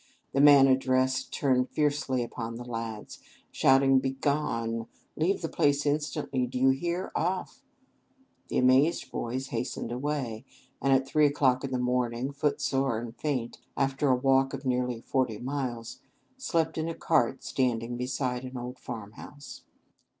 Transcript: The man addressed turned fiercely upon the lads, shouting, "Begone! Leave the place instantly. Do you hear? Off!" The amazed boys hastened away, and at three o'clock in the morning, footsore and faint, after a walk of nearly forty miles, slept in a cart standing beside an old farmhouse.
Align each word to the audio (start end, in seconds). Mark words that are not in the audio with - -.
The 0.31 0.41
man 0.41 0.65
addressed 0.65 1.31
turned 1.31 1.69
fiercely 1.69 2.23
upon 2.23 2.55
the 2.55 2.65
lads, 2.65 3.19
shouting, 3.51 3.99
"Begone! 3.99 4.87
Leave 5.15 5.43
the 5.43 5.47
place 5.47 5.85
instantly. 5.85 6.47
Do 6.47 6.57
you 6.57 6.69
hear? 6.71 7.11
Off!" 7.15 7.61
The 8.47 8.57
amazed 8.57 9.11
boys 9.11 9.49
hastened 9.49 9.91
away, 9.91 10.43
and 10.81 10.91
at 10.91 11.05
three 11.07 11.27
o'clock 11.27 11.63
in 11.63 11.69
the 11.69 11.77
morning, 11.77 12.31
footsore 12.31 12.97
and 12.97 13.15
faint, 13.15 13.59
after 13.77 14.09
a 14.09 14.15
walk 14.15 14.55
of 14.55 14.65
nearly 14.65 15.01
forty 15.01 15.37
miles, 15.37 15.99
slept 16.35 16.79
in 16.79 16.89
a 16.89 16.95
cart 16.95 17.43
standing 17.43 17.95
beside 17.95 18.43
an 18.43 18.57
old 18.57 18.79
farmhouse. 18.79 19.61